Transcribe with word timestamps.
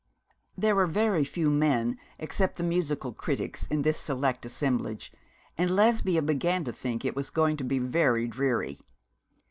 There 0.57 0.75
were 0.75 0.87
very 0.87 1.23
few 1.23 1.51
men 1.51 1.99
except 2.17 2.55
the 2.57 2.63
musical 2.63 3.13
critics 3.13 3.67
in 3.67 3.83
this 3.83 3.99
select 3.99 4.47
assemblage, 4.47 5.11
and 5.59 5.69
Lesbia 5.75 6.23
began 6.23 6.63
to 6.63 6.73
think 6.73 7.03
that 7.03 7.09
it 7.09 7.15
was 7.15 7.29
going 7.29 7.55
to 7.57 7.63
be 7.63 7.77
very 7.77 8.25
dreary. 8.25 8.79